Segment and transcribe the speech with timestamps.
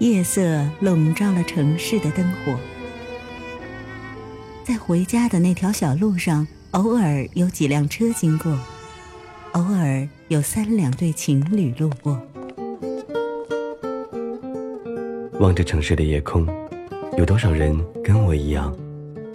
[0.00, 2.58] 夜色笼罩了城市的灯火。
[4.64, 8.58] 在回家的那条小路上，偶尔有几辆车经过，
[9.52, 12.18] 偶尔有三两对情侣路过。
[15.38, 16.46] 望着城市的夜空，
[17.18, 18.74] 有多少人跟我一样，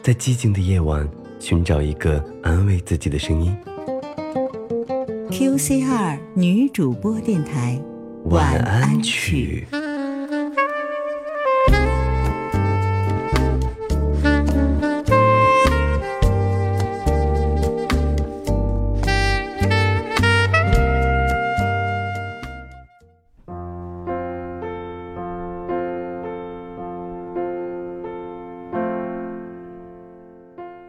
[0.01, 1.07] 在寂静的夜晚
[1.39, 3.55] 寻找一个安慰自己的声音
[5.29, 7.79] ？QCR 女主播电台，
[8.23, 9.67] 晚安曲。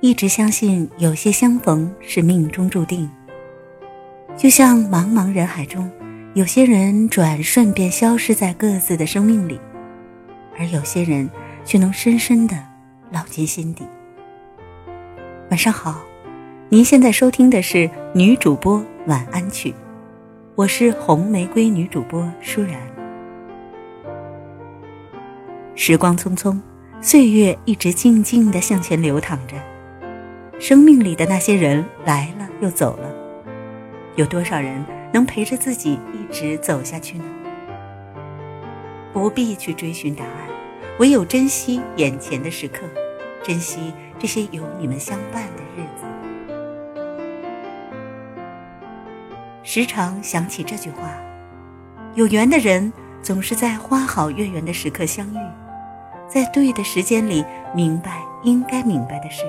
[0.06, 3.10] 一直相信有些相逢是命中注定，
[4.36, 5.90] 就像茫茫人海中，
[6.32, 9.58] 有些人转瞬便消失在各自的生命里，
[10.56, 11.28] 而有些人
[11.64, 12.56] 却能深深的
[13.12, 13.84] 烙进心底。
[15.50, 16.00] 晚上好，
[16.68, 19.74] 您现在收听的是女主播晚安曲，
[20.54, 22.80] 我是红玫瑰女主播舒然。
[25.74, 26.56] 时光匆匆，
[27.00, 29.56] 岁月一直静静的向前流淌着。
[30.58, 33.14] 生命里的那些人来了又走了，
[34.16, 34.82] 有多少人
[35.12, 37.24] 能陪着自己一直走下去呢？
[39.12, 40.32] 不必去追寻答案，
[40.98, 42.80] 唯有珍惜眼前的时刻，
[43.42, 46.06] 珍惜这些有你们相伴的日子。
[49.62, 51.10] 时常想起这句话：
[52.14, 52.90] 有缘的人
[53.22, 55.38] 总是在花好月圆的时刻相遇，
[56.28, 59.44] 在对的时间里明白应该明白的事。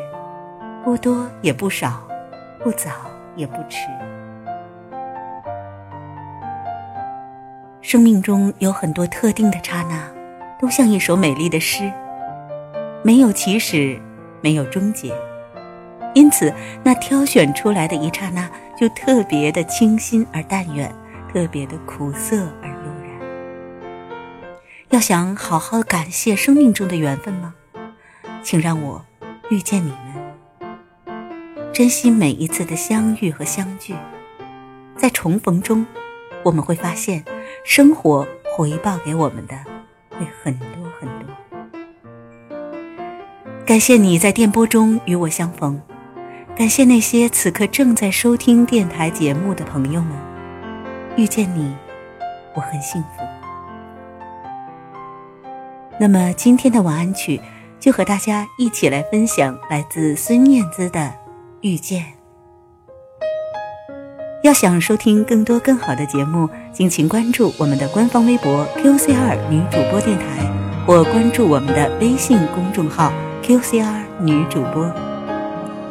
[0.88, 2.08] 不多也不少，
[2.64, 2.90] 不早
[3.36, 3.90] 也不迟。
[7.82, 10.10] 生命中有很多特定的刹那，
[10.58, 11.92] 都像一首美丽的诗，
[13.04, 14.00] 没有起始，
[14.40, 15.14] 没有终结，
[16.14, 16.54] 因此
[16.86, 18.50] 那挑选出来的一刹那
[18.80, 20.90] 就特别的清新而淡远，
[21.34, 23.12] 特别的苦涩而悠然。
[24.92, 27.56] 要想好好感谢生命中的缘分吗？
[28.42, 29.04] 请让我
[29.50, 30.07] 遇见你。
[31.78, 33.94] 珍惜每一次的相遇和相聚，
[34.98, 35.86] 在重逢中，
[36.42, 37.24] 我们会发现，
[37.64, 39.56] 生活回报给我们的
[40.10, 40.68] 会很多
[41.00, 41.30] 很多。
[43.64, 45.80] 感谢你在电波中与我相逢，
[46.56, 50.18] 感谢那些此刻正在收听电台节目的朋友们，
[51.16, 51.76] 遇见你，
[52.56, 53.24] 我很幸福。
[56.00, 57.40] 那么今天的晚安曲，
[57.80, 61.27] 就和大家一起来分享来自孙燕姿的。
[61.62, 62.06] 遇见。
[64.44, 70.50] 要想收听更多更好的节目，敬请关注我们的官方微博 QCR 女主播电台，
[70.86, 73.12] 或关注我们的微信公众号
[73.44, 74.90] QCR 女主播。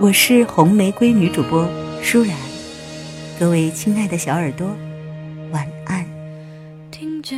[0.01, 1.69] 我是红玫瑰女主播
[2.01, 2.37] 舒然，
[3.39, 4.67] 各位亲爱的小耳朵，
[5.53, 6.05] 晚安。
[6.91, 7.37] 听见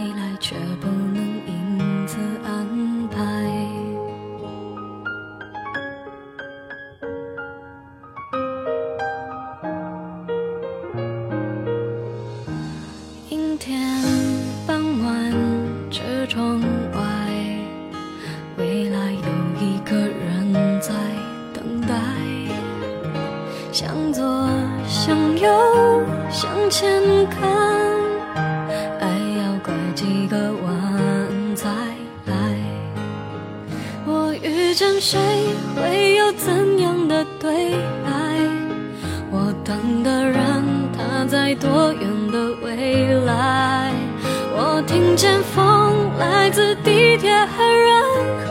[0.00, 3.20] 未来却不能因此安排。
[13.28, 13.78] 阴天
[14.66, 15.34] 傍晚，
[15.90, 16.58] 车窗
[16.94, 16.98] 外，
[18.56, 19.18] 未来有
[19.60, 20.94] 一个人在
[21.52, 21.94] 等待。
[23.70, 24.48] 向左，
[24.88, 27.69] 向右，向前看，
[35.00, 35.18] 谁，
[35.74, 37.70] 会有怎样的对
[38.04, 38.10] 白？
[39.30, 40.62] 我等的人，
[40.92, 43.94] 他在多远的未来？
[44.54, 48.02] 我听见风来自地铁和人
[48.46, 48.49] 海，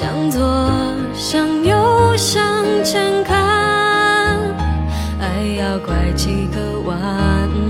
[0.00, 0.40] 向左
[1.12, 3.34] 向右向前看
[5.20, 6.96] 爱要拐几个弯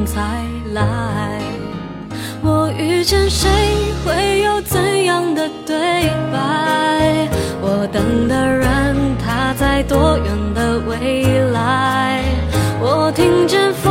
[0.04, 0.44] 才
[0.74, 1.40] 来。
[2.42, 3.48] 我遇见谁
[4.04, 5.74] 会有怎样的对
[6.30, 7.30] 白？
[7.62, 12.22] 我等的人他在多远的未来？
[12.78, 13.87] 我听见风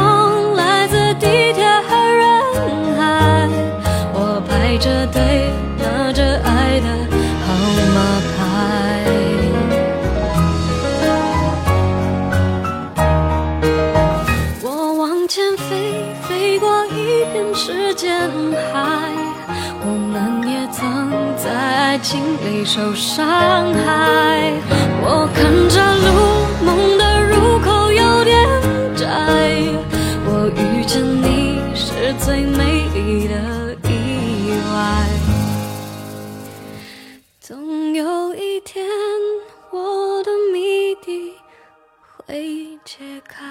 [21.48, 24.52] 在爱情里受伤害
[25.02, 26.08] 我看着路
[26.66, 28.36] 梦的入口有点
[28.98, 29.08] 窄
[30.26, 35.08] 我遇见你是最美丽的意外。
[37.40, 38.86] 总有一天
[39.72, 41.32] 我的谜底
[42.26, 43.47] 会揭开。